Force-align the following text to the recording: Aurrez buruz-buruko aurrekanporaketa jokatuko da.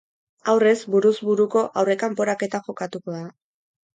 Aurrez 0.53 0.77
buruz-buruko 0.93 1.61
aurrekanporaketa 1.81 2.61
jokatuko 2.69 3.17
da. 3.19 3.23